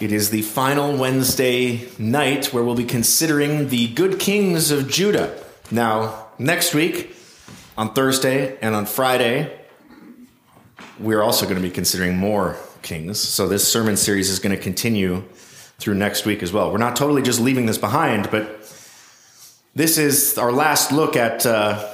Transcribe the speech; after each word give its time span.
It 0.00 0.12
is 0.12 0.30
the 0.30 0.42
final 0.42 0.96
Wednesday 0.96 1.88
night 1.98 2.52
where 2.52 2.62
we'll 2.62 2.76
be 2.76 2.84
considering 2.84 3.68
the 3.68 3.88
good 3.88 4.20
kings 4.20 4.70
of 4.70 4.88
Judah. 4.88 5.42
Now, 5.72 6.28
next 6.38 6.72
week, 6.72 7.16
on 7.76 7.94
Thursday 7.94 8.56
and 8.62 8.76
on 8.76 8.86
Friday, 8.86 9.58
we're 11.00 11.20
also 11.20 11.46
going 11.46 11.56
to 11.56 11.62
be 11.62 11.70
considering 11.70 12.16
more 12.16 12.56
kings. 12.82 13.18
So 13.18 13.48
this 13.48 13.66
sermon 13.66 13.96
series 13.96 14.30
is 14.30 14.38
going 14.38 14.56
to 14.56 14.62
continue 14.62 15.24
through 15.78 15.94
next 15.94 16.24
week 16.24 16.44
as 16.44 16.52
well. 16.52 16.70
We're 16.70 16.78
not 16.78 16.94
totally 16.94 17.22
just 17.22 17.40
leaving 17.40 17.66
this 17.66 17.78
behind, 17.78 18.30
but 18.30 18.72
this 19.74 19.98
is 19.98 20.38
our 20.38 20.52
last 20.52 20.92
look 20.92 21.16
at 21.16 21.44
uh, 21.44 21.92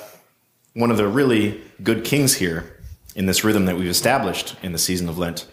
one 0.74 0.90
of 0.90 0.98
the 0.98 1.08
really 1.08 1.62
good 1.82 2.04
kings 2.04 2.34
here 2.34 2.78
in 3.16 3.24
this 3.24 3.44
rhythm 3.44 3.64
that 3.64 3.76
we've 3.76 3.88
established 3.88 4.56
in 4.62 4.72
the 4.72 4.78
season 4.78 5.08
of 5.08 5.16
Lent. 5.16 5.46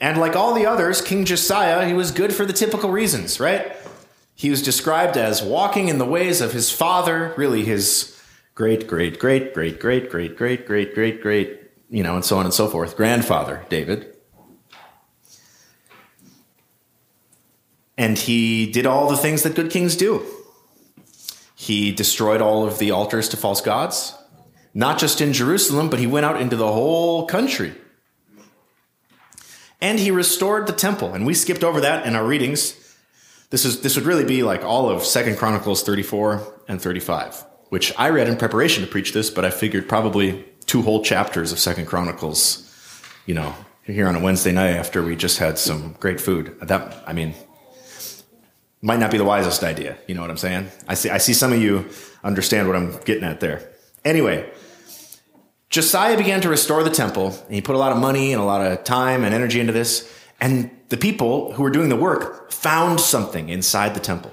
And 0.00 0.18
like 0.18 0.34
all 0.34 0.54
the 0.54 0.64
others, 0.64 1.02
King 1.02 1.26
Josiah, 1.26 1.86
he 1.86 1.92
was 1.92 2.10
good 2.10 2.34
for 2.34 2.46
the 2.46 2.54
typical 2.54 2.90
reasons, 2.90 3.38
right? 3.38 3.76
He 4.34 4.48
was 4.48 4.62
described 4.62 5.18
as 5.18 5.42
walking 5.42 5.88
in 5.88 5.98
the 5.98 6.06
ways 6.06 6.40
of 6.40 6.52
his 6.52 6.70
father, 6.70 7.34
really 7.36 7.64
his 7.64 8.18
great, 8.54 8.86
great, 8.86 9.18
great, 9.18 9.52
great, 9.52 9.78
great, 9.78 10.08
great, 10.08 10.36
great, 10.38 10.66
great, 10.66 10.94
great, 10.94 11.20
great, 11.20 11.60
you 11.90 12.02
know, 12.02 12.14
and 12.14 12.24
so 12.24 12.38
on 12.38 12.46
and 12.46 12.54
so 12.54 12.66
forth, 12.66 12.96
grandfather, 12.96 13.66
David. 13.68 14.16
And 17.98 18.16
he 18.16 18.70
did 18.70 18.86
all 18.86 19.10
the 19.10 19.18
things 19.18 19.42
that 19.42 19.54
good 19.54 19.70
kings 19.70 19.94
do. 19.94 20.24
He 21.54 21.92
destroyed 21.92 22.40
all 22.40 22.66
of 22.66 22.78
the 22.78 22.90
altars 22.90 23.28
to 23.28 23.36
false 23.36 23.60
gods, 23.60 24.14
not 24.72 24.98
just 24.98 25.20
in 25.20 25.34
Jerusalem, 25.34 25.90
but 25.90 25.98
he 25.98 26.06
went 26.06 26.24
out 26.24 26.40
into 26.40 26.56
the 26.56 26.72
whole 26.72 27.26
country 27.26 27.74
and 29.80 29.98
he 29.98 30.10
restored 30.10 30.66
the 30.66 30.72
temple. 30.72 31.14
And 31.14 31.26
we 31.26 31.34
skipped 31.34 31.64
over 31.64 31.80
that 31.80 32.06
in 32.06 32.14
our 32.14 32.24
readings. 32.24 32.76
This 33.50 33.64
is 33.64 33.80
this 33.80 33.96
would 33.96 34.06
really 34.06 34.24
be 34.24 34.42
like 34.42 34.64
all 34.64 34.88
of 34.88 35.04
Second 35.04 35.36
Chronicles 35.36 35.82
34 35.82 36.62
and 36.68 36.80
35, 36.80 37.44
which 37.70 37.92
I 37.98 38.10
read 38.10 38.28
in 38.28 38.36
preparation 38.36 38.84
to 38.84 38.90
preach 38.90 39.12
this, 39.12 39.30
but 39.30 39.44
I 39.44 39.50
figured 39.50 39.88
probably 39.88 40.44
two 40.66 40.82
whole 40.82 41.02
chapters 41.02 41.50
of 41.50 41.58
Second 41.58 41.86
Chronicles, 41.86 42.70
you 43.26 43.34
know, 43.34 43.54
here 43.82 44.06
on 44.06 44.14
a 44.14 44.20
Wednesday 44.20 44.52
night 44.52 44.76
after 44.76 45.02
we 45.02 45.16
just 45.16 45.38
had 45.38 45.58
some 45.58 45.96
great 45.98 46.20
food. 46.20 46.56
That 46.62 47.02
I 47.06 47.12
mean, 47.12 47.34
might 48.82 49.00
not 49.00 49.10
be 49.10 49.18
the 49.18 49.24
wisest 49.24 49.64
idea. 49.64 49.98
You 50.06 50.14
know 50.14 50.20
what 50.20 50.30
I'm 50.30 50.36
saying? 50.36 50.70
I 50.86 50.94
see 50.94 51.10
I 51.10 51.18
see 51.18 51.32
some 51.32 51.52
of 51.52 51.60
you 51.60 51.88
understand 52.22 52.68
what 52.68 52.76
I'm 52.76 53.00
getting 53.00 53.24
at 53.24 53.40
there. 53.40 53.68
Anyway, 54.04 54.50
Josiah 55.70 56.16
began 56.16 56.40
to 56.40 56.48
restore 56.48 56.82
the 56.82 56.90
temple, 56.90 57.28
and 57.46 57.54
he 57.54 57.60
put 57.60 57.76
a 57.76 57.78
lot 57.78 57.92
of 57.92 57.98
money 57.98 58.32
and 58.32 58.42
a 58.42 58.44
lot 58.44 58.60
of 58.60 58.82
time 58.82 59.24
and 59.24 59.32
energy 59.32 59.60
into 59.60 59.72
this. 59.72 60.12
And 60.40 60.70
the 60.88 60.96
people 60.96 61.52
who 61.52 61.62
were 61.62 61.70
doing 61.70 61.88
the 61.88 61.96
work 61.96 62.50
found 62.50 63.00
something 63.00 63.48
inside 63.48 63.94
the 63.94 64.00
temple. 64.00 64.32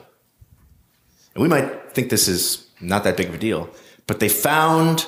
And 1.35 1.43
we 1.43 1.47
might 1.47 1.93
think 1.93 2.09
this 2.09 2.27
is 2.27 2.67
not 2.81 3.03
that 3.03 3.17
big 3.17 3.29
of 3.29 3.35
a 3.35 3.37
deal, 3.37 3.69
but 4.07 4.19
they 4.19 4.29
found 4.29 5.05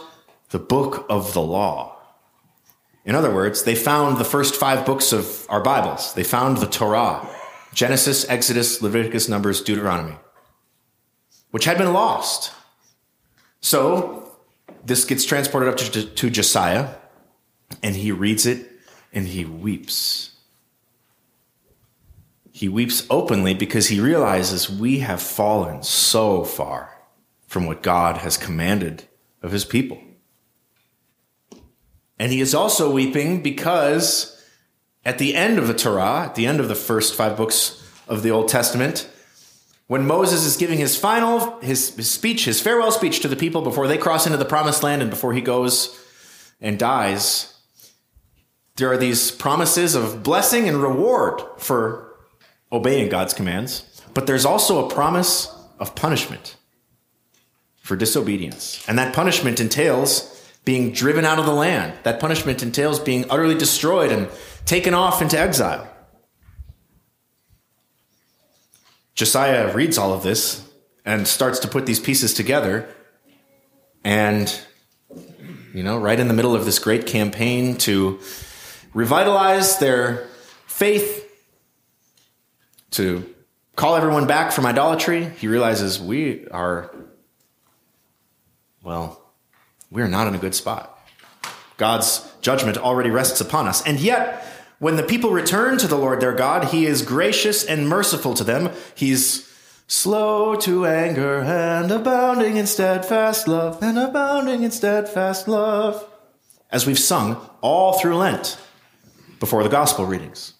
the 0.52 0.60
book 0.60 1.08
of 1.10 1.34
the 1.34 1.42
law. 1.42 1.98
In 3.06 3.16
other 3.16 3.34
words, 3.34 3.64
they 3.64 3.74
found 3.74 4.18
the 4.18 4.26
first 4.26 4.56
five 4.56 4.86
books 4.86 5.12
of 5.12 5.48
our 5.50 5.62
Bibles. 5.62 6.14
They 6.14 6.24
found 6.24 6.58
the 6.58 6.68
Torah 6.68 7.28
Genesis, 7.74 8.28
Exodus, 8.30 8.82
Leviticus, 8.82 9.30
Numbers, 9.30 9.62
Deuteronomy, 9.62 10.16
which 11.52 11.66
had 11.66 11.78
been 11.78 11.94
lost. 11.94 12.52
So 13.62 14.29
this 14.86 15.06
gets 15.06 15.26
transported 15.26 15.70
up 15.70 15.78
to, 15.78 16.06
to 16.06 16.30
Josiah, 16.30 16.96
and 17.84 17.96
he 17.96 18.12
reads 18.12 18.46
it 18.46 18.72
and 19.14 19.28
he 19.28 19.46
weeps. 19.46 20.32
He 22.52 22.68
weeps 22.68 23.06
openly 23.10 23.54
because 23.54 23.88
he 23.88 24.00
realizes 24.00 24.70
we 24.70 25.00
have 25.00 25.22
fallen 25.22 25.84
so 25.84 26.44
far 26.44 26.98
from 27.48 27.66
what 27.66 27.82
God 27.82 28.18
has 28.18 28.38
commanded 28.38 29.06
of 29.42 29.52
his 29.52 29.66
people. 29.66 30.00
And 32.18 32.32
he 32.32 32.42
is 32.42 32.54
also 32.54 32.92
weeping 32.92 33.42
because 33.42 34.44
at 35.06 35.18
the 35.18 35.36
end 35.36 35.58
of 35.58 35.68
the 35.68 35.74
Torah, 35.74 36.26
at 36.26 36.36
the 36.36 36.46
end 36.46 36.60
of 36.60 36.68
the 36.68 36.76
first 36.76 37.16
five 37.16 37.38
books 37.38 37.82
of 38.08 38.24
the 38.24 38.32
Old 38.32 38.50
Testament, 38.50 39.10
when 39.90 40.06
Moses 40.06 40.46
is 40.46 40.56
giving 40.56 40.78
his 40.78 40.96
final 40.96 41.60
his, 41.62 41.96
his, 41.96 42.12
speech, 42.12 42.46
his 42.46 42.62
farewell 42.62 42.92
speech 42.92 43.22
to 43.22 43.28
the 43.28 43.36
people 43.36 43.64
before 43.64 43.88
they 43.88 43.98
cross 43.98 44.28
into 44.28 44.38
the 44.38 44.46
promised 44.46 44.84
land 44.84 45.02
and 45.02 45.10
before 45.10 45.34
he 45.34 45.42
goes 45.42 46.00
and 46.62 46.78
dies, 46.78 47.58
there 48.76 48.92
are 48.92 48.98
these 48.98 49.32
promises 49.32 49.96
of 49.96 50.22
blessing 50.22 50.70
and 50.70 50.78
reward 50.78 51.42
for 51.58 52.16
obeying 52.72 53.10
God's 53.10 53.34
commands, 53.34 54.04
but 54.14 54.28
there's 54.28 54.46
also 54.46 54.86
a 54.86 54.94
promise 54.94 55.52
of 55.80 55.96
punishment 55.96 56.56
for 57.82 57.96
disobedience. 57.96 58.88
And 58.88 59.00
that 59.00 59.16
punishment 59.16 59.60
entails 59.60 60.54
being 60.66 60.92
driven 60.92 61.26
out 61.26 61.40
of 61.40 61.48
the 61.48 61.54
land. 61.54 61.94
That 62.04 62.20
punishment 62.20 62.62
entails 62.62 63.00
being 63.00 63.26
utterly 63.32 63.58
destroyed 63.58 64.12
and 64.12 64.30
taken 64.66 64.94
off 64.94 65.20
into 65.24 65.40
exile. 65.40 65.92
Josiah 69.20 69.74
reads 69.74 69.98
all 69.98 70.14
of 70.14 70.24
this 70.24 70.66
and 71.04 71.28
starts 71.28 71.60
to 71.60 71.68
put 71.68 71.86
these 71.86 72.00
pieces 72.00 72.34
together. 72.34 72.88
And, 74.02 74.58
you 75.74 75.84
know, 75.84 75.98
right 75.98 76.18
in 76.18 76.30
the 76.30 76.34
middle 76.34 76.56
of 76.56 76.64
this 76.64 76.80
great 76.80 77.06
campaign 77.06 77.76
to 77.80 78.22
revitalize 78.94 79.78
their 79.78 80.30
faith, 80.68 81.30
to 82.92 83.30
call 83.76 83.98
everyone 83.98 84.26
back 84.26 84.54
from 84.54 84.66
idolatry, 84.66 85.26
he 85.26 85.50
realizes 85.50 86.00
we 86.00 86.48
are, 86.48 86.90
well, 88.84 89.22
we're 89.92 90.08
not 90.08 90.28
in 90.28 90.36
a 90.36 90.40
good 90.40 90.56
spot. 90.56 90.98
God's 91.76 92.26
judgment 92.40 92.78
already 92.78 93.10
rests 93.10 93.42
upon 93.42 93.68
us. 93.68 93.86
And 93.86 94.00
yet, 94.00 94.46
when 94.80 94.96
the 94.96 95.04
people 95.04 95.32
return 95.32 95.78
to 95.78 95.88
the 95.88 95.98
Lord 95.98 96.22
their 96.22 96.34
God, 96.34 96.70
he 96.70 96.86
is 96.86 97.02
gracious 97.02 97.64
and 97.64 97.88
merciful 97.88 98.34
to 98.34 98.44
them. 98.44 98.72
He's 98.96 99.46
slow 99.88 100.56
to 100.56 100.86
anger 100.86 101.40
and 101.40 101.92
abounding 101.92 102.56
in 102.58 102.66
steadfast 102.66 103.48
love, 103.48 103.82
and 103.82 103.98
abounding 103.98 104.64
in 104.64 104.72
steadfast 104.72 105.48
love. 105.48 106.06
As 106.72 106.86
we've 106.86 107.00
sung 107.00 107.50
all 107.62 107.94
through 107.94 108.18
Lent 108.18 108.58
before 109.40 109.64
the 109.64 109.70
gospel 109.70 110.06
readings. 110.06 110.54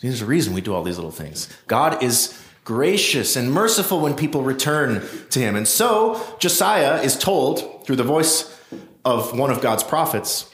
There's 0.00 0.20
a 0.20 0.26
reason 0.26 0.52
we 0.52 0.60
do 0.60 0.74
all 0.74 0.82
these 0.82 0.96
little 0.96 1.12
things. 1.12 1.48
God 1.68 2.02
is 2.02 2.36
gracious 2.64 3.36
and 3.36 3.52
merciful 3.52 4.00
when 4.00 4.14
people 4.14 4.42
return 4.42 5.06
to 5.30 5.38
him. 5.38 5.54
And 5.54 5.66
so 5.66 6.20
Josiah 6.40 7.00
is 7.02 7.16
told 7.16 7.86
through 7.86 7.96
the 7.96 8.02
voice 8.02 8.58
of 9.04 9.38
one 9.38 9.50
of 9.50 9.60
God's 9.60 9.84
prophets, 9.84 10.52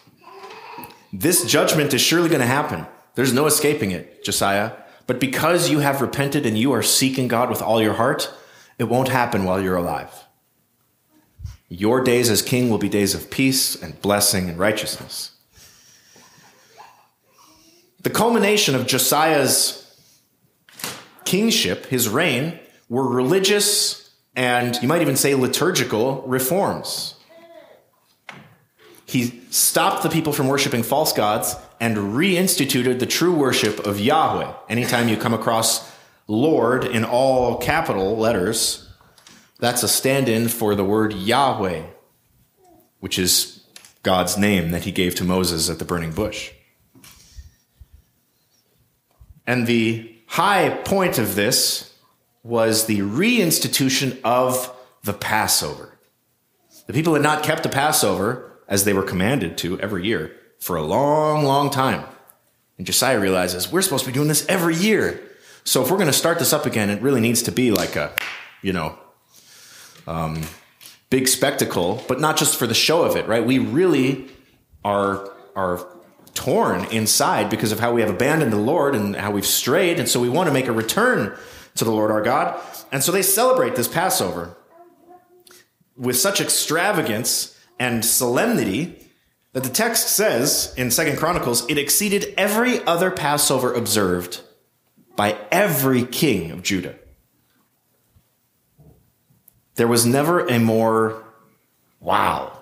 this 1.13 1.45
judgment 1.47 1.95
is 1.95 2.03
surely 2.03 2.29
going 2.29 2.41
to 2.41 2.47
happen. 2.47 2.87
There's 3.19 3.33
no 3.33 3.47
escaping 3.47 3.91
it, 3.91 4.23
Josiah. 4.23 4.75
But 5.09 5.19
because 5.19 5.71
you 5.71 5.81
have 5.81 6.01
repented 6.01 6.47
and 6.47 6.57
you 6.57 6.71
are 6.71 6.85
seeking 6.85 7.27
God 7.27 7.51
with 7.51 7.61
all 7.61 7.83
your 7.83 7.95
heart, 7.95 8.33
it 8.79 8.85
won't 8.85 9.09
happen 9.09 9.43
while 9.43 9.61
you're 9.61 9.75
alive. 9.75 10.13
Your 11.69 12.01
days 12.01 12.31
as 12.31 12.43
king 12.43 12.71
will 12.71 12.79
be 12.79 12.89
days 12.89 13.17
of 13.17 13.29
peace 13.29 13.75
and 13.75 14.01
blessing 14.01 14.49
and 14.49 14.57
righteousness. 14.57 15.33
The 18.03 18.11
culmination 18.11 18.77
of 18.77 18.87
Josiah's 18.87 20.01
kingship, 21.25 21.87
his 21.87 22.09
reign, 22.09 22.61
were 22.89 23.09
religious 23.09 24.13
and 24.37 24.81
you 24.81 24.87
might 24.87 25.03
even 25.03 25.17
say 25.17 25.35
liturgical 25.35 26.23
reforms. 26.23 27.18
He 29.09 29.43
stopped 29.49 30.03
the 30.03 30.11
people 30.11 30.35
from 30.35 30.49
worshiping 30.49 30.83
false 30.83 31.15
gods 31.15 31.57
and 31.81 31.97
reinstituted 31.97 32.99
the 32.99 33.07
true 33.07 33.35
worship 33.35 33.87
of 33.87 33.99
Yahweh. 33.99 34.53
Anytime 34.69 35.09
you 35.09 35.17
come 35.17 35.33
across 35.33 35.91
Lord 36.27 36.85
in 36.85 37.07
all 37.07 37.57
capital 37.57 38.19
letters, 38.19 38.87
that's 39.59 39.83
a 39.83 39.89
stand 39.89 40.29
in 40.29 40.49
for 40.49 40.75
the 40.75 40.85
word 40.85 41.15
Yahweh, 41.15 41.85
which 43.01 43.19
is 43.19 43.65
God's 44.03 44.37
name 44.37 44.73
that 44.73 44.85
he 44.85 44.93
gave 44.93 45.15
to 45.15 45.25
Moses 45.25 45.71
at 45.71 45.79
the 45.79 45.87
burning 45.87 46.13
bush. 46.13 46.53
And 49.47 49.67
the 49.67 50.15
high 50.27 50.69
point 50.85 51.17
of 51.17 51.35
this 51.35 51.95
was 52.43 52.85
the 52.85 52.99
reinstitution 52.99 54.21
of 54.23 54.71
the 55.03 55.15
Passover. 55.15 55.99
The 56.87 56.93
people 56.93 57.15
had 57.15 57.23
not 57.23 57.43
kept 57.43 57.63
the 57.63 57.71
Passover 57.71 58.48
as 58.69 58.85
they 58.85 58.93
were 58.93 59.03
commanded 59.03 59.57
to 59.59 59.81
every 59.81 60.07
year 60.07 60.37
for 60.59 60.77
a 60.77 60.83
long, 60.83 61.45
long 61.45 61.71
time. 61.71 62.05
And 62.77 62.87
Josiah 62.87 63.19
realizes 63.19 63.73
we're 63.73 63.83
supposed 63.83 64.05
to 64.05 64.11
be 64.11 64.15
doing 64.15 64.29
this 64.29 64.47
every 64.47 64.77
year. 64.77 65.21
So 65.65 65.83
if 65.83 65.91
we're 65.91 65.97
going 65.97 66.09
to 66.09 66.13
start 66.13 66.39
this 66.39 66.53
up 66.53 66.67
again, 66.67 66.91
it 66.91 67.03
really 67.03 67.21
needs 67.21 67.43
to 67.43 67.53
be 67.53 67.71
like 67.71 67.97
a, 67.97 68.15
you 68.63 68.73
know, 68.73 68.99
um, 70.07 70.43
big 71.11 71.29
spectacle, 71.29 72.03
but 72.09 72.21
not 72.21 72.37
just 72.37 72.57
for 72.57 72.67
the 72.67 72.75
show 72.75 73.03
of 73.03 73.17
it, 73.17 73.27
right? 73.27 73.45
We 73.45 73.59
really 73.59 74.29
are 74.85 75.33
are 75.57 75.85
torn 76.35 76.85
inside 76.93 77.51
because 77.51 77.73
of 77.73 77.81
how 77.81 77.93
we 77.93 78.01
have 78.01 78.11
abandoned 78.11 78.53
the 78.53 78.59
Lord 78.59 78.95
and 78.95 79.17
how 79.17 79.33
we've 79.33 79.47
strayed. 79.47 79.99
And 79.99 80.09
so 80.09 80.21
we 80.21 80.29
want 80.29 80.47
to 80.47 80.53
make 80.53 80.69
a 80.69 80.73
return 80.73 81.37
to 81.75 81.85
the 81.85 81.91
Lord 81.91 82.13
our 82.13 82.23
God. 82.23 82.61
And 82.93 83.03
so 83.03 83.11
they 83.11 83.23
celebrate 83.23 83.75
this 83.75 83.89
Passover 83.89 84.57
with 85.97 86.17
such 86.17 86.41
extravagance 86.41 87.58
and 87.79 88.05
solemnity 88.05 89.07
that 89.53 89.63
the 89.63 89.69
text 89.71 90.09
says 90.09 90.75
in 90.77 90.91
Second 90.91 91.19
Chronicles 91.19 91.69
it 91.69 91.79
exceeded 91.79 92.35
every 92.37 92.85
other 92.85 93.11
Passover 93.11 93.73
observed 93.73 94.41
by 95.17 95.37
every 95.51 96.05
king 96.05 96.51
of 96.51 96.63
Judah. 96.63 96.95
There 99.75 99.89
was 99.89 100.07
never 100.07 100.47
a 100.47 100.59
more 100.59 101.25
wow 102.01 102.57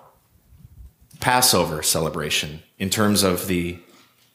Passover 1.20 1.82
celebration 1.82 2.62
in 2.78 2.90
terms 2.90 3.22
of 3.22 3.46
the 3.46 3.78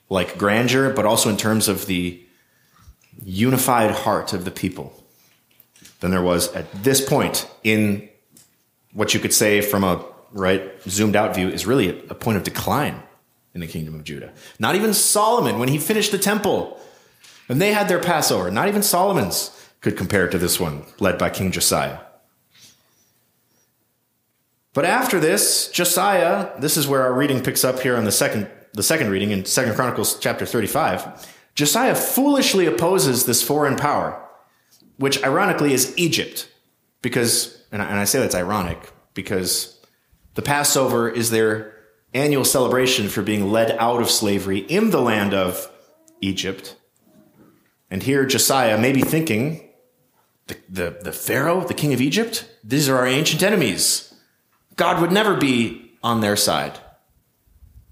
like 0.10 0.38
grandeur, 0.38 0.92
but 0.94 1.06
also 1.06 1.30
in 1.30 1.38
terms 1.38 1.68
of 1.68 1.86
the 1.86 2.22
unified 3.24 3.92
heart 3.92 4.34
of 4.34 4.46
the 4.46 4.52
people 4.52 4.94
than 6.00 6.12
there 6.12 6.22
was 6.22 6.52
at 6.54 6.72
this 6.84 7.08
point 7.08 7.50
in 7.64 8.10
what 8.94 9.14
you 9.14 9.20
could 9.20 9.34
say 9.34 9.62
from 9.62 9.84
a 9.84 10.04
right 10.32 10.82
zoomed 10.84 11.16
out 11.16 11.36
view 11.36 11.50
is 11.50 11.66
really 11.66 11.90
a, 12.08 12.16
point 12.16 12.38
of 12.38 12.44
decline 12.44 13.02
in 13.54 13.62
the 13.62 13.68
kingdom 13.68 13.96
of 13.96 14.04
Judah. 14.04 14.32
Not 14.60 14.76
even 14.76 14.94
Solomon, 14.94 15.60
when 15.60 15.70
he 15.70 15.78
finished 15.78 16.12
the 16.12 16.18
temple, 16.18 16.80
and 17.50 17.62
they 17.62 17.74
had 17.74 17.88
their 17.88 18.00
Passover, 18.00 18.50
not 18.50 18.68
even 18.68 18.82
Solomon's 18.82 19.58
could 19.82 19.98
compare 19.98 20.30
to 20.30 20.38
this 20.38 20.60
one, 20.60 20.86
led 21.00 21.18
by 21.18 21.30
King 21.30 21.52
Josiah. 21.52 22.00
But 24.74 24.86
after 24.86 25.20
this, 25.20 25.70
Josiah, 25.70 26.52
this 26.60 26.78
is 26.78 26.88
where 26.88 27.02
our 27.02 27.14
reading 27.14 27.44
picks 27.44 27.64
up 27.64 27.82
here 27.82 27.98
on 27.98 28.06
the 28.06 28.12
second, 28.12 28.48
the 28.74 28.84
second 28.84 29.10
reading 29.10 29.32
in 29.32 29.44
Second 29.44 29.76
Chronicles 29.76 30.18
chapter 30.20 30.46
35. 30.46 31.28
Josiah 31.56 31.96
foolishly 31.96 32.66
opposes 32.68 33.26
this 33.26 33.44
foreign 33.44 33.76
power, 33.76 34.24
which 34.98 35.22
ironically 35.24 35.74
is 35.74 35.94
Egypt, 35.98 36.50
because, 37.02 37.62
and 37.72 37.82
I 37.82 38.06
say 38.06 38.20
that's 38.20 38.36
ironic, 38.36 38.94
because 39.14 39.81
the 40.36 40.42
Passover 40.42 41.10
is 41.10 41.30
their 41.30 41.74
annual 42.14 42.46
celebration 42.46 43.08
for 43.08 43.22
being 43.22 43.52
led 43.52 43.72
out 43.78 44.02
of 44.02 44.10
slavery 44.10 44.60
in 44.60 44.90
the 44.92 45.02
land 45.02 45.34
of 45.34 45.72
Egypt. 46.22 46.76
And 47.90 48.04
here 48.04 48.26
Josiah 48.26 48.78
may 48.78 48.92
be 48.92 49.02
thinking, 49.02 49.70
the, 50.48 50.58
the, 50.70 51.00
the 51.04 51.12
Pharaoh, 51.12 51.62
the 51.62 51.74
king 51.74 51.94
of 51.94 52.02
Egypt, 52.02 52.50
these 52.64 52.90
are 52.90 52.98
our 52.98 53.08
ancient 53.08 53.44
enemies. 53.44 54.14
God 54.76 55.02
would 55.02 55.12
never 55.12 55.36
be 55.36 55.92
on 56.04 56.22
their 56.22 56.36
side. 56.36 56.80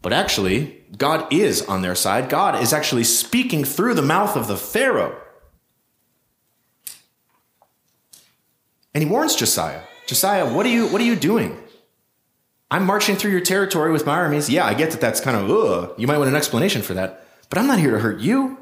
But 0.01 0.13
actually, 0.13 0.83
God 0.97 1.31
is 1.31 1.61
on 1.63 1.81
their 1.81 1.95
side. 1.95 2.29
God 2.29 2.61
is 2.63 2.73
actually 2.73 3.03
speaking 3.03 3.65
through 3.65 3.93
the 3.93 4.01
mouth 4.01 4.35
of 4.35 4.47
the 4.47 4.57
Pharaoh. 4.57 5.19
And 8.93 9.03
he 9.03 9.09
warns 9.09 9.35
Josiah 9.35 9.81
Josiah, 10.07 10.51
what 10.51 10.65
are 10.65 10.69
you, 10.69 10.87
what 10.87 10.99
are 11.01 11.05
you 11.05 11.15
doing? 11.15 11.55
I'm 12.71 12.85
marching 12.85 13.15
through 13.15 13.31
your 13.31 13.41
territory 13.41 13.91
with 13.91 14.05
my 14.05 14.15
armies. 14.15 14.49
Yeah, 14.49 14.65
I 14.65 14.73
get 14.73 14.91
that 14.91 15.01
that's 15.01 15.19
kind 15.19 15.35
of, 15.35 15.49
ugh. 15.49 15.95
You 15.97 16.07
might 16.07 16.17
want 16.17 16.29
an 16.29 16.35
explanation 16.35 16.81
for 16.81 16.93
that. 16.93 17.25
But 17.49 17.57
I'm 17.57 17.67
not 17.67 17.79
here 17.79 17.91
to 17.91 17.99
hurt 17.99 18.19
you. 18.19 18.57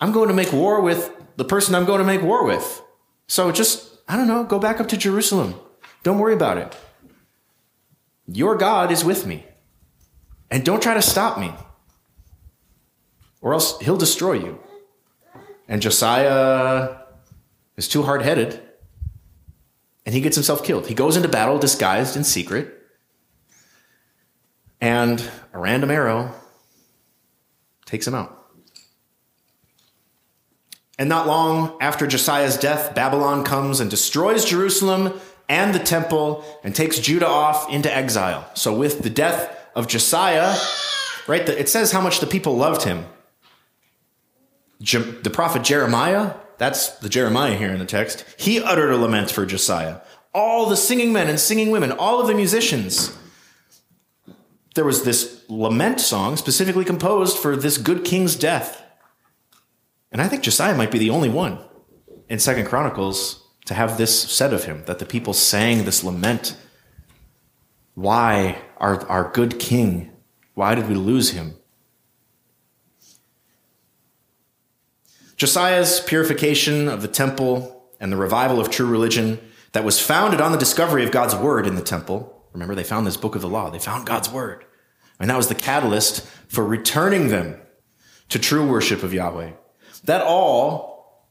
I'm 0.00 0.12
going 0.12 0.28
to 0.28 0.34
make 0.34 0.52
war 0.52 0.80
with 0.80 1.10
the 1.36 1.44
person 1.44 1.74
I'm 1.74 1.84
going 1.84 1.98
to 1.98 2.04
make 2.04 2.22
war 2.22 2.44
with. 2.44 2.80
So 3.26 3.50
just, 3.50 3.90
I 4.06 4.16
don't 4.16 4.28
know, 4.28 4.44
go 4.44 4.58
back 4.58 4.80
up 4.80 4.88
to 4.88 4.96
Jerusalem. 4.96 5.54
Don't 6.04 6.18
worry 6.18 6.34
about 6.34 6.58
it. 6.58 6.76
Your 8.28 8.56
God 8.56 8.92
is 8.92 9.04
with 9.04 9.26
me. 9.26 9.44
And 10.50 10.64
don't 10.64 10.82
try 10.82 10.94
to 10.94 11.02
stop 11.02 11.38
me, 11.38 11.52
or 13.42 13.52
else 13.52 13.78
he'll 13.80 13.98
destroy 13.98 14.32
you. 14.32 14.58
And 15.68 15.82
Josiah 15.82 17.00
is 17.76 17.86
too 17.86 18.04
hard 18.04 18.22
headed, 18.22 18.62
and 20.06 20.14
he 20.14 20.22
gets 20.22 20.36
himself 20.36 20.64
killed. 20.64 20.86
He 20.86 20.94
goes 20.94 21.18
into 21.18 21.28
battle 21.28 21.58
disguised 21.58 22.16
in 22.16 22.24
secret, 22.24 22.77
and 24.80 25.28
a 25.52 25.58
random 25.58 25.90
arrow 25.90 26.32
takes 27.84 28.06
him 28.06 28.14
out. 28.14 28.34
And 30.98 31.08
not 31.08 31.26
long 31.26 31.76
after 31.80 32.06
Josiah's 32.06 32.56
death, 32.56 32.94
Babylon 32.94 33.44
comes 33.44 33.78
and 33.80 33.88
destroys 33.88 34.44
Jerusalem 34.44 35.18
and 35.48 35.74
the 35.74 35.78
temple 35.78 36.44
and 36.64 36.74
takes 36.74 36.98
Judah 36.98 37.28
off 37.28 37.70
into 37.70 37.94
exile. 37.94 38.48
So, 38.54 38.76
with 38.76 39.02
the 39.02 39.10
death 39.10 39.56
of 39.74 39.86
Josiah, 39.86 40.56
right, 41.26 41.48
it 41.48 41.68
says 41.68 41.92
how 41.92 42.00
much 42.00 42.20
the 42.20 42.26
people 42.26 42.56
loved 42.56 42.82
him. 42.82 43.06
The 44.80 45.30
prophet 45.32 45.62
Jeremiah, 45.64 46.34
that's 46.58 46.90
the 46.98 47.08
Jeremiah 47.08 47.56
here 47.56 47.70
in 47.70 47.78
the 47.78 47.86
text, 47.86 48.24
he 48.36 48.60
uttered 48.60 48.90
a 48.90 48.98
lament 48.98 49.30
for 49.30 49.46
Josiah. 49.46 50.00
All 50.34 50.66
the 50.66 50.76
singing 50.76 51.12
men 51.12 51.28
and 51.28 51.40
singing 51.40 51.70
women, 51.70 51.90
all 51.92 52.20
of 52.20 52.26
the 52.26 52.34
musicians. 52.34 53.16
There 54.78 54.84
was 54.84 55.02
this 55.02 55.42
lament 55.48 55.98
song 55.98 56.36
specifically 56.36 56.84
composed 56.84 57.36
for 57.36 57.56
this 57.56 57.78
good 57.78 58.04
king's 58.04 58.36
death. 58.36 58.80
And 60.12 60.22
I 60.22 60.28
think 60.28 60.44
Josiah 60.44 60.76
might 60.76 60.92
be 60.92 61.00
the 61.00 61.10
only 61.10 61.28
one 61.28 61.58
in 62.28 62.38
Second 62.38 62.66
Chronicles 62.66 63.44
to 63.66 63.74
have 63.74 63.98
this 63.98 64.30
said 64.30 64.52
of 64.52 64.66
him, 64.66 64.84
that 64.84 65.00
the 65.00 65.04
people 65.04 65.34
sang 65.34 65.84
this 65.84 66.04
lament. 66.04 66.56
Why, 67.94 68.58
our, 68.76 69.04
our 69.08 69.32
good 69.32 69.58
king, 69.58 70.12
why 70.54 70.76
did 70.76 70.88
we 70.88 70.94
lose 70.94 71.30
him? 71.30 71.56
Josiah's 75.34 75.98
purification 75.98 76.86
of 76.86 77.02
the 77.02 77.08
temple 77.08 77.84
and 77.98 78.12
the 78.12 78.16
revival 78.16 78.60
of 78.60 78.70
true 78.70 78.86
religion 78.86 79.40
that 79.72 79.82
was 79.82 79.98
founded 79.98 80.40
on 80.40 80.52
the 80.52 80.56
discovery 80.56 81.02
of 81.02 81.10
God's 81.10 81.34
word 81.34 81.66
in 81.66 81.74
the 81.74 81.82
temple. 81.82 82.46
Remember, 82.52 82.76
they 82.76 82.84
found 82.84 83.08
this 83.08 83.16
book 83.16 83.34
of 83.34 83.42
the 83.42 83.48
law, 83.48 83.70
they 83.70 83.80
found 83.80 84.06
God's 84.06 84.30
word. 84.30 84.64
And 85.20 85.30
that 85.30 85.36
was 85.36 85.48
the 85.48 85.54
catalyst 85.54 86.26
for 86.48 86.64
returning 86.64 87.28
them 87.28 87.60
to 88.28 88.38
true 88.38 88.68
worship 88.68 89.02
of 89.02 89.12
Yahweh. 89.12 89.52
That 90.04 90.22
all 90.22 91.26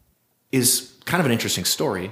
is 0.52 0.96
kind 1.06 1.20
of 1.20 1.26
an 1.26 1.32
interesting 1.32 1.66
story 1.66 2.12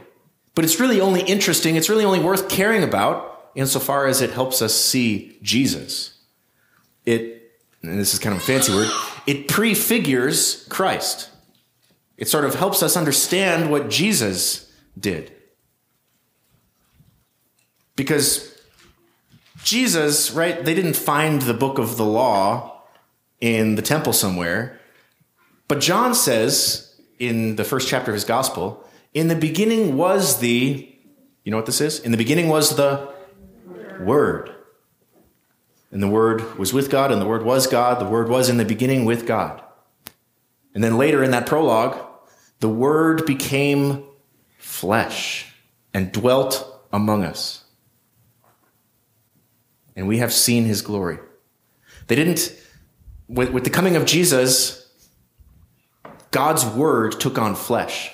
but 0.56 0.64
it's 0.64 0.80
really 0.80 1.02
only 1.02 1.22
interesting, 1.22 1.76
it's 1.76 1.90
really 1.90 2.06
only 2.06 2.20
worth 2.20 2.50
caring 2.50 2.82
about 2.82 3.52
insofar 3.54 4.08
as 4.08 4.22
it 4.22 4.32
helps 4.32 4.62
us 4.62 4.74
see 4.74 5.38
Jesus. 5.42 6.18
It, 7.06 7.52
and 7.84 8.00
this 8.00 8.14
is 8.14 8.20
kind 8.20 8.36
of 8.36 8.42
a 8.42 8.46
fancy 8.46 8.74
word, 8.74 8.90
it 9.28 9.50
prefigures 9.50 10.66
Christ. 10.70 11.30
It 12.18 12.30
sort 12.30 12.46
of 12.46 12.56
helps 12.56 12.82
us 12.82 12.96
understand 12.96 13.70
what 13.70 13.90
Jesus 13.90 14.72
did. 14.98 15.34
Because 17.98 18.55
Jesus, 19.66 20.30
right, 20.30 20.64
they 20.64 20.76
didn't 20.76 20.96
find 20.96 21.42
the 21.42 21.54
book 21.54 21.80
of 21.80 21.98
the 21.98 22.06
law 22.06 22.84
in 23.42 23.74
the 23.74 23.82
temple 23.82 24.14
somewhere. 24.14 24.80
But 25.68 25.82
John 25.82 26.14
says 26.14 26.96
in 27.18 27.56
the 27.56 27.64
first 27.64 27.90
chapter 27.90 28.12
of 28.12 28.14
his 28.14 28.26
gospel 28.26 28.88
in 29.16 29.28
the 29.28 29.36
beginning 29.36 29.98
was 29.98 30.38
the, 30.38 30.88
you 31.44 31.52
know 31.52 31.58
what 31.58 31.66
this 31.66 31.82
is? 31.82 32.00
In 32.00 32.12
the 32.12 32.18
beginning 32.18 32.48
was 32.48 32.76
the 32.76 33.12
Word. 34.00 34.54
And 35.90 36.04
the 36.04 36.10
Word 36.10 36.60
was 36.60 36.72
with 36.72 36.92
God, 36.92 37.12
and 37.12 37.20
the 37.20 37.26
Word 37.26 37.44
was 37.44 37.66
God. 37.66 38.00
The 38.00 38.10
Word 38.10 38.30
was 38.30 38.50
in 38.50 38.58
the 38.58 38.66
beginning 38.66 39.04
with 39.04 39.26
God. 39.26 39.64
And 40.76 40.84
then 40.84 40.98
later 40.98 41.24
in 41.24 41.32
that 41.32 41.48
prologue, 41.48 41.98
the 42.60 42.70
Word 42.70 43.26
became 43.26 44.04
flesh 44.60 45.48
and 45.92 46.12
dwelt 46.12 46.86
among 46.94 47.24
us. 47.24 47.65
And 49.96 50.08
we 50.08 50.18
have 50.18 50.34
seen 50.34 50.66
his 50.66 50.82
glory. 50.82 51.20
They 52.08 52.16
didn't, 52.16 52.56
with, 53.28 53.52
with 53.52 53.64
the 53.64 53.70
coming 53.70 53.96
of 53.96 54.06
Jesus, 54.06 54.90
God's 56.32 56.66
Word 56.66 57.20
took 57.20 57.38
on 57.38 57.56
flesh. 57.56 58.12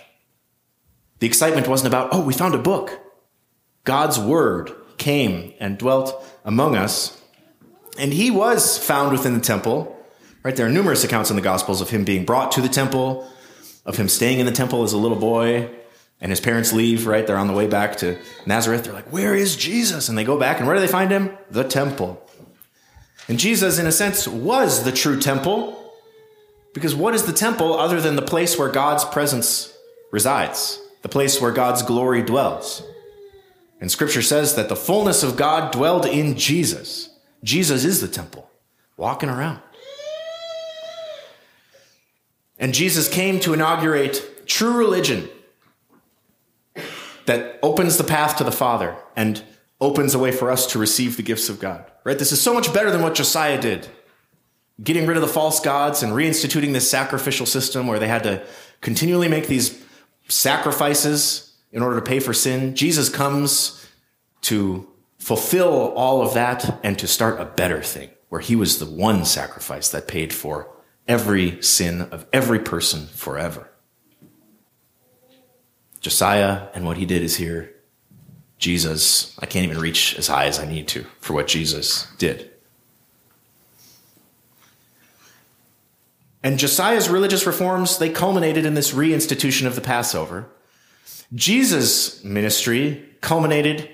The 1.22 1.28
excitement 1.28 1.68
wasn't 1.68 1.88
about, 1.88 2.10
oh, 2.12 2.22
we 2.22 2.34
found 2.34 2.56
a 2.56 2.60
book. 2.60 3.00
God's 3.84 4.20
word 4.20 4.72
came 4.98 5.54
and 5.60 5.78
dwelt 5.78 6.28
among 6.44 6.76
us. 6.76 7.22
And 7.98 8.12
he 8.12 8.32
was 8.32 8.78
found 8.78 9.12
within 9.12 9.36
the 9.36 9.40
temple. 9.40 9.98
Right? 10.44 10.56
There 10.56 10.66
are 10.66 10.70
numerous 10.70 11.04
accounts 11.04 11.30
in 11.30 11.36
the 11.36 11.42
Gospels 11.42 11.80
of 11.80 11.92
him 11.92 12.04
being 12.04 12.26
brought 12.26 12.52
to 12.54 12.62
the 12.62 12.70
temple, 12.70 13.30
of 13.86 13.98
him 13.98 14.10
staying 14.10 14.40
in 14.40 14.48
the 14.48 14.52
temple 14.52 14.84
as 14.84 14.94
a 14.94 14.98
little 14.98 15.18
boy. 15.18 15.70
And 16.22 16.32
his 16.32 16.40
parents 16.40 16.72
leave, 16.72 17.08
right? 17.08 17.26
They're 17.26 17.38
on 17.38 17.48
the 17.48 17.54
way 17.54 17.68
back 17.68 17.98
to 17.98 18.18
Nazareth. 18.46 18.84
They're 18.84 18.94
like, 18.94 19.12
where 19.12 19.34
is 19.34 19.56
Jesus? 19.56 20.08
And 20.08 20.18
they 20.18 20.24
go 20.24 20.38
back, 20.38 20.60
and 20.60 20.68
where 20.68 20.76
do 20.76 20.82
they 20.82 20.88
find 20.88 21.12
him? 21.12 21.36
The 21.50 21.64
temple. 21.64 22.24
And 23.28 23.40
Jesus, 23.40 23.80
in 23.80 23.88
a 23.88 23.92
sense, 23.92 24.28
was 24.28 24.84
the 24.84 24.92
true 24.92 25.20
temple. 25.20 25.78
Because 26.74 26.94
what 26.94 27.16
is 27.16 27.24
the 27.24 27.34
temple 27.34 27.74
other 27.74 28.00
than 28.00 28.16
the 28.16 28.22
place 28.22 28.58
where 28.58 28.70
God's 28.70 29.04
presence 29.04 29.76
resides? 30.12 30.80
the 31.02 31.10
place 31.10 31.42
where 31.42 31.52
God's 31.52 31.84
glory 31.84 32.22
dwells. 32.22 32.84
And 33.80 33.92
scripture 33.92 34.22
says 34.22 34.56
that 34.56 34.70
the 34.70 34.76
fullness 34.76 35.24
of 35.24 35.36
God 35.36 35.72
dwelled 35.72 36.06
in 36.06 36.38
Jesus. 36.38 37.10
Jesus 37.44 37.84
is 37.84 38.02
the 38.02 38.08
temple, 38.08 38.50
walking 38.98 39.30
around. 39.30 39.60
And 42.60 42.76
Jesus 42.76 43.10
came 43.10 43.40
to 43.40 43.54
inaugurate 43.54 44.48
true 44.48 44.78
religion 44.78 45.28
that 47.26 47.60
opens 47.62 47.98
the 47.98 48.04
path 48.04 48.38
to 48.38 48.44
the 48.44 48.52
Father 48.52 48.96
and 49.16 49.44
opens 49.80 50.14
a 50.14 50.20
way 50.20 50.32
for 50.32 50.52
us 50.52 50.68
to 50.68 50.80
receive 50.80 51.18
the 51.18 51.24
gifts 51.24 51.50
of 51.50 51.60
God. 51.60 51.86
Right? 52.04 52.18
This 52.18 52.32
is 52.32 52.42
so 52.42 52.54
much 52.54 52.74
better 52.74 52.92
than 52.92 53.02
what 53.02 53.16
Josiah 53.16 53.60
did. 53.60 53.88
Getting 54.84 55.06
rid 55.06 55.18
of 55.18 55.22
the 55.22 55.28
false 55.28 55.60
gods 55.60 56.02
and 56.02 56.14
reinstituting 56.14 56.74
this 56.74 56.90
sacrificial 56.90 57.46
system 57.46 57.88
where 57.88 58.00
they 58.00 58.08
had 58.08 58.24
to 58.24 58.44
continually 58.82 59.28
make 59.28 59.48
these 59.48 59.84
sacrifices 60.28 61.54
in 61.72 61.82
order 61.82 61.98
to 61.98 62.06
pay 62.06 62.20
for 62.20 62.34
sin. 62.34 62.76
Jesus 62.76 63.10
comes 63.10 63.88
to 64.42 64.88
fulfill 65.20 65.94
all 65.94 66.22
of 66.22 66.34
that 66.34 66.80
and 66.84 66.98
to 66.98 67.08
start 67.08 67.40
a 67.40 67.46
better 67.46 67.82
thing 67.82 68.10
where 68.30 68.42
he 68.42 68.56
was 68.56 68.80
the 68.80 68.86
one 68.86 69.26
sacrifice 69.26 69.90
that 69.90 70.08
paid 70.08 70.34
for 70.34 70.70
every 71.08 71.62
sin 71.62 72.02
of 72.02 72.26
every 72.32 72.60
person 72.60 73.06
forever. 73.08 73.71
Josiah 76.02 76.68
and 76.74 76.86
what 76.86 76.98
he 76.98 77.06
did 77.06 77.22
is 77.22 77.38
here. 77.38 77.74
Jesus, 78.58 79.38
I 79.40 79.46
can't 79.46 79.66
even 79.66 79.80
reach 79.80 80.18
as 80.18 80.28
high 80.28 80.46
as 80.46 80.60
I 80.60 80.66
need 80.66 80.88
to 80.90 81.06
for 81.20 81.34
what 81.34 81.48
Jesus 81.48 82.08
did. 82.18 82.52
And 86.44 86.58
Josiah's 86.58 87.08
religious 87.08 87.46
reforms, 87.46 88.00
they 88.00 88.10
culminated 88.10 88.66
in 88.66 88.74
this 88.74 88.94
reinstitution 88.94 89.68
of 89.68 89.76
the 89.76 89.82
Passover. 89.82 90.48
Jesus' 91.34 92.24
ministry 92.24 93.08
culminated 93.22 93.90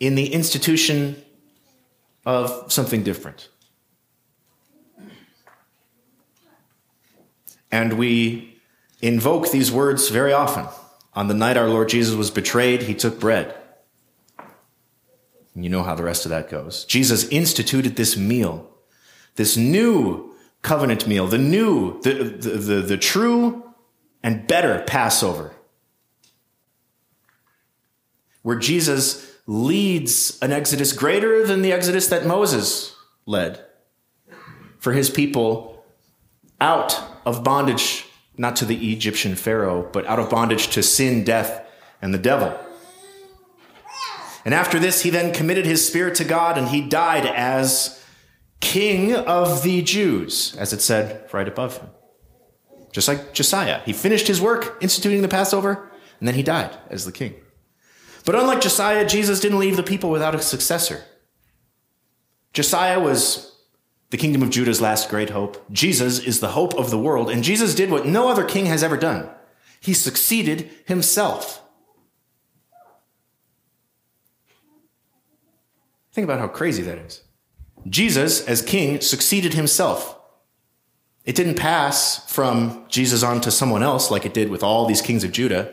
in 0.00 0.16
the 0.16 0.32
institution 0.32 1.16
of 2.26 2.72
something 2.72 3.04
different. 3.04 3.48
And 7.70 7.92
we 7.94 8.60
invoke 9.00 9.52
these 9.52 9.70
words 9.70 10.08
very 10.08 10.32
often. 10.32 10.66
On 11.14 11.28
the 11.28 11.34
night 11.34 11.56
our 11.56 11.68
Lord 11.68 11.88
Jesus 11.88 12.14
was 12.14 12.30
betrayed, 12.30 12.82
he 12.82 12.94
took 12.94 13.18
bread. 13.18 13.54
And 15.54 15.64
you 15.64 15.70
know 15.70 15.82
how 15.82 15.94
the 15.94 16.04
rest 16.04 16.24
of 16.24 16.30
that 16.30 16.48
goes. 16.48 16.84
Jesus 16.84 17.28
instituted 17.28 17.96
this 17.96 18.16
meal, 18.16 18.70
this 19.34 19.56
new 19.56 20.34
covenant 20.62 21.06
meal, 21.06 21.26
the 21.26 21.38
new, 21.38 22.00
the, 22.02 22.12
the, 22.12 22.48
the, 22.50 22.74
the 22.82 22.96
true 22.96 23.64
and 24.22 24.46
better 24.46 24.84
Passover, 24.86 25.54
where 28.42 28.58
Jesus 28.58 29.36
leads 29.46 30.38
an 30.40 30.52
exodus 30.52 30.92
greater 30.92 31.46
than 31.46 31.62
the 31.62 31.72
exodus 31.72 32.06
that 32.08 32.26
Moses 32.26 32.94
led 33.26 33.64
for 34.78 34.92
his 34.92 35.10
people 35.10 35.84
out 36.60 36.98
of 37.26 37.42
bondage, 37.42 38.06
not 38.36 38.56
to 38.56 38.64
the 38.64 38.92
Egyptian 38.92 39.34
Pharaoh, 39.34 39.88
but 39.92 40.06
out 40.06 40.18
of 40.18 40.30
bondage 40.30 40.68
to 40.68 40.82
sin, 40.82 41.24
death, 41.24 41.66
and 42.00 42.14
the 42.14 42.18
devil. 42.18 42.58
And 44.44 44.54
after 44.54 44.78
this, 44.78 45.02
he 45.02 45.10
then 45.10 45.34
committed 45.34 45.66
his 45.66 45.86
spirit 45.86 46.14
to 46.16 46.24
God 46.24 46.56
and 46.56 46.68
he 46.68 46.80
died 46.80 47.26
as 47.26 48.02
king 48.60 49.14
of 49.14 49.62
the 49.62 49.82
Jews, 49.82 50.56
as 50.56 50.72
it 50.72 50.80
said 50.80 51.28
right 51.32 51.48
above 51.48 51.78
him. 51.78 51.90
Just 52.92 53.08
like 53.08 53.34
Josiah. 53.34 53.80
He 53.84 53.92
finished 53.92 54.26
his 54.26 54.40
work 54.40 54.78
instituting 54.80 55.22
the 55.22 55.28
Passover 55.28 55.90
and 56.18 56.26
then 56.26 56.34
he 56.34 56.42
died 56.42 56.76
as 56.88 57.04
the 57.04 57.12
king. 57.12 57.34
But 58.24 58.34
unlike 58.34 58.60
Josiah, 58.60 59.06
Jesus 59.06 59.40
didn't 59.40 59.58
leave 59.58 59.76
the 59.76 59.82
people 59.82 60.10
without 60.10 60.34
a 60.34 60.42
successor. 60.42 61.04
Josiah 62.52 63.00
was 63.00 63.49
the 64.10 64.16
kingdom 64.16 64.42
of 64.42 64.50
Judah's 64.50 64.80
last 64.80 65.08
great 65.08 65.30
hope. 65.30 65.64
Jesus 65.70 66.18
is 66.18 66.40
the 66.40 66.50
hope 66.50 66.74
of 66.74 66.90
the 66.90 66.98
world, 66.98 67.30
and 67.30 67.44
Jesus 67.44 67.74
did 67.74 67.90
what 67.90 68.06
no 68.06 68.28
other 68.28 68.44
king 68.44 68.66
has 68.66 68.82
ever 68.82 68.96
done. 68.96 69.30
He 69.80 69.94
succeeded 69.94 70.70
himself. 70.84 71.62
Think 76.12 76.24
about 76.24 76.40
how 76.40 76.48
crazy 76.48 76.82
that 76.82 76.98
is. 76.98 77.22
Jesus, 77.88 78.46
as 78.46 78.62
king, 78.62 79.00
succeeded 79.00 79.54
himself. 79.54 80.18
It 81.24 81.36
didn't 81.36 81.54
pass 81.54 82.30
from 82.30 82.84
Jesus 82.88 83.22
on 83.22 83.40
to 83.42 83.50
someone 83.50 83.82
else 83.82 84.10
like 84.10 84.26
it 84.26 84.34
did 84.34 84.48
with 84.48 84.62
all 84.62 84.86
these 84.86 85.02
kings 85.02 85.22
of 85.22 85.32
Judah. 85.32 85.72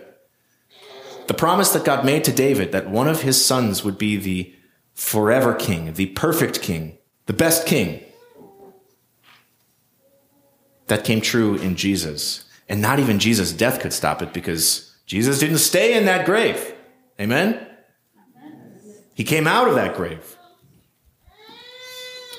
The 1.27 1.34
promise 1.34 1.70
that 1.70 1.84
God 1.84 2.06
made 2.06 2.24
to 2.25 2.32
David 2.32 2.72
that 2.72 2.89
one 2.89 3.08
of 3.08 3.24
his 3.24 3.44
sons 3.44 3.84
would 3.84 3.98
be 3.98 4.15
the 4.15 4.53
forever 4.94 5.53
king, 5.53 5.94
the 5.94 6.08
perfect 6.08 6.62
king, 6.62 6.98
the 7.25 7.34
best 7.34 7.65
king, 7.65 8.03
that 10.88 11.03
came 11.03 11.22
true 11.22 11.56
in 11.56 11.75
Jesus. 11.75 12.46
And 12.70 12.82
not 12.82 13.00
even 13.00 13.20
Jesus' 13.20 13.53
death 13.53 13.79
could 13.79 13.94
stop 13.94 14.22
it 14.22 14.34
because 14.34 14.96
Jesus 15.06 15.39
didn't 15.39 15.60
stay 15.60 15.98
in 15.98 16.06
that 16.06 16.25
grave. 16.25 16.74
Amen? 17.20 17.65
He 19.13 19.24
came 19.24 19.48
out 19.48 19.67
of 19.67 19.75
that 19.75 19.96
grave. 19.96 20.38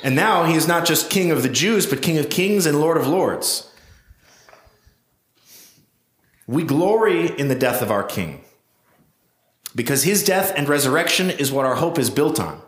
And 0.04 0.14
now 0.14 0.44
he 0.44 0.54
is 0.54 0.68
not 0.68 0.86
just 0.86 1.10
king 1.10 1.30
of 1.30 1.42
the 1.42 1.48
Jews, 1.48 1.86
but 1.86 2.02
king 2.02 2.18
of 2.18 2.30
kings 2.30 2.66
and 2.66 2.80
lord 2.80 2.96
of 2.96 3.08
lords. 3.08 3.72
We 6.46 6.62
glory 6.62 7.26
in 7.38 7.48
the 7.48 7.54
death 7.54 7.82
of 7.82 7.90
our 7.90 8.04
king 8.04 8.44
because 9.74 10.04
his 10.04 10.24
death 10.24 10.52
and 10.56 10.68
resurrection 10.68 11.30
is 11.30 11.50
what 11.50 11.66
our 11.66 11.74
hope 11.74 11.98
is 11.98 12.10
built 12.10 12.38
on. 12.38 12.62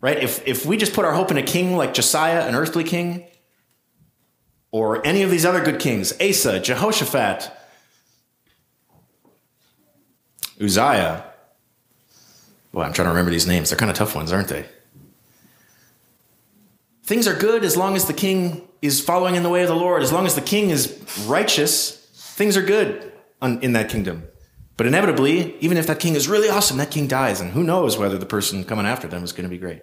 Right? 0.00 0.22
If, 0.22 0.46
if 0.46 0.66
we 0.66 0.76
just 0.76 0.92
put 0.92 1.04
our 1.04 1.14
hope 1.14 1.30
in 1.30 1.36
a 1.36 1.42
king 1.42 1.76
like 1.76 1.94
Josiah, 1.94 2.46
an 2.46 2.54
earthly 2.54 2.84
king, 2.84 3.26
or 4.74 5.06
any 5.06 5.22
of 5.22 5.30
these 5.30 5.46
other 5.46 5.62
good 5.62 5.78
kings, 5.78 6.12
Asa, 6.20 6.58
Jehoshaphat, 6.58 7.48
Uzziah. 10.60 11.24
Well, 12.72 12.84
I'm 12.84 12.92
trying 12.92 13.06
to 13.06 13.10
remember 13.10 13.30
these 13.30 13.46
names. 13.46 13.70
They're 13.70 13.78
kind 13.78 13.88
of 13.88 13.96
tough 13.96 14.16
ones, 14.16 14.32
aren't 14.32 14.48
they? 14.48 14.66
Things 17.04 17.28
are 17.28 17.36
good 17.36 17.64
as 17.64 17.76
long 17.76 17.94
as 17.94 18.06
the 18.06 18.12
king 18.12 18.66
is 18.82 19.00
following 19.00 19.36
in 19.36 19.44
the 19.44 19.48
way 19.48 19.62
of 19.62 19.68
the 19.68 19.76
Lord. 19.76 20.02
As 20.02 20.12
long 20.12 20.26
as 20.26 20.34
the 20.34 20.40
king 20.40 20.70
is 20.70 21.00
righteous, 21.24 21.94
things 22.12 22.56
are 22.56 22.62
good 22.62 23.12
in 23.40 23.74
that 23.74 23.88
kingdom. 23.88 24.24
But 24.76 24.88
inevitably, 24.88 25.56
even 25.60 25.76
if 25.76 25.86
that 25.86 26.00
king 26.00 26.16
is 26.16 26.26
really 26.26 26.48
awesome, 26.48 26.78
that 26.78 26.90
king 26.90 27.06
dies, 27.06 27.40
and 27.40 27.52
who 27.52 27.62
knows 27.62 27.96
whether 27.96 28.18
the 28.18 28.26
person 28.26 28.64
coming 28.64 28.86
after 28.86 29.06
them 29.06 29.22
is 29.22 29.30
going 29.30 29.44
to 29.44 29.48
be 29.48 29.56
great. 29.56 29.82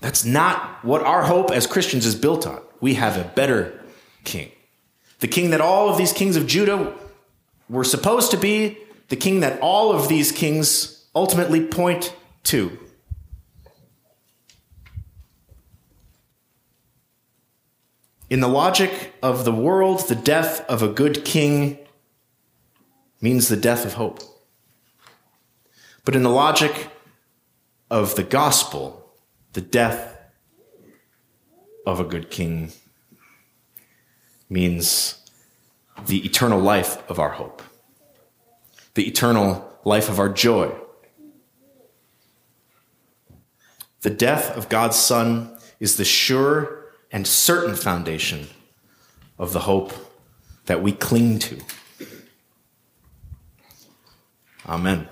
That's 0.00 0.24
not 0.24 0.84
what 0.84 1.02
our 1.02 1.22
hope 1.22 1.52
as 1.52 1.68
Christians 1.68 2.04
is 2.04 2.16
built 2.16 2.48
on. 2.48 2.62
We 2.80 2.94
have 2.94 3.16
a 3.16 3.24
better 3.24 3.80
king. 4.24 4.52
The 5.20 5.28
king 5.28 5.50
that 5.50 5.60
all 5.60 5.88
of 5.88 5.98
these 5.98 6.12
kings 6.12 6.36
of 6.36 6.46
Judah 6.46 6.94
were 7.68 7.84
supposed 7.84 8.30
to 8.30 8.36
be, 8.36 8.78
the 9.08 9.16
king 9.16 9.40
that 9.40 9.60
all 9.60 9.92
of 9.92 10.08
these 10.08 10.32
kings 10.32 11.06
ultimately 11.14 11.64
point 11.64 12.14
to. 12.44 12.78
In 18.30 18.40
the 18.40 18.48
logic 18.48 19.12
of 19.22 19.44
the 19.44 19.52
world, 19.52 20.08
the 20.08 20.14
death 20.14 20.64
of 20.68 20.82
a 20.82 20.88
good 20.88 21.24
king 21.24 21.78
means 23.20 23.48
the 23.48 23.56
death 23.56 23.84
of 23.84 23.94
hope. 23.94 24.20
But 26.04 26.14
in 26.14 26.22
the 26.22 26.30
logic 26.30 26.88
of 27.90 28.14
the 28.14 28.22
gospel, 28.22 29.12
the 29.52 29.60
death 29.60 30.19
of 31.90 32.00
a 32.00 32.04
good 32.04 32.30
king 32.30 32.72
means 34.48 35.20
the 36.06 36.24
eternal 36.24 36.60
life 36.60 37.02
of 37.10 37.18
our 37.18 37.30
hope, 37.30 37.62
the 38.94 39.06
eternal 39.06 39.78
life 39.84 40.08
of 40.08 40.18
our 40.18 40.28
joy. 40.28 40.72
The 44.02 44.10
death 44.10 44.56
of 44.56 44.68
God's 44.68 44.96
Son 44.96 45.58
is 45.78 45.96
the 45.96 46.04
sure 46.04 46.86
and 47.12 47.26
certain 47.26 47.74
foundation 47.74 48.48
of 49.38 49.52
the 49.52 49.60
hope 49.60 49.92
that 50.66 50.82
we 50.82 50.92
cling 50.92 51.38
to. 51.40 51.60
Amen. 54.66 55.08